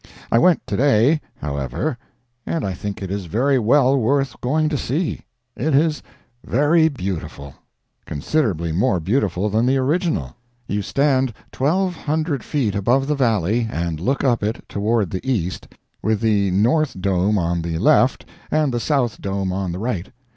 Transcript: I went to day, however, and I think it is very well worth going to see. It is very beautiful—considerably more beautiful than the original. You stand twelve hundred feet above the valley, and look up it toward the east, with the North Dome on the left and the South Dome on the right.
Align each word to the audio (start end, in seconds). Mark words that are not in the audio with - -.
I 0.31 0.39
went 0.39 0.65
to 0.65 0.75
day, 0.75 1.21
however, 1.37 1.95
and 2.43 2.65
I 2.65 2.73
think 2.73 3.03
it 3.03 3.11
is 3.11 3.25
very 3.27 3.59
well 3.59 3.95
worth 3.99 4.35
going 4.41 4.67
to 4.69 4.75
see. 4.75 5.21
It 5.55 5.75
is 5.75 6.01
very 6.43 6.89
beautiful—considerably 6.89 8.71
more 8.71 8.99
beautiful 8.99 9.47
than 9.47 9.67
the 9.67 9.77
original. 9.77 10.35
You 10.65 10.81
stand 10.81 11.33
twelve 11.51 11.95
hundred 11.95 12.43
feet 12.43 12.73
above 12.73 13.05
the 13.05 13.13
valley, 13.13 13.67
and 13.71 13.99
look 13.99 14.23
up 14.23 14.41
it 14.41 14.65
toward 14.67 15.11
the 15.11 15.23
east, 15.31 15.67
with 16.01 16.19
the 16.21 16.49
North 16.49 16.99
Dome 16.99 17.37
on 17.37 17.61
the 17.61 17.77
left 17.77 18.25
and 18.49 18.73
the 18.73 18.79
South 18.79 19.21
Dome 19.21 19.53
on 19.53 19.71
the 19.71 19.77
right. 19.77 20.11